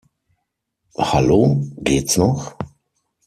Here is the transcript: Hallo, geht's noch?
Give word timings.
Hallo, 0.97 1.61
geht's 1.75 2.17
noch? 2.17 2.55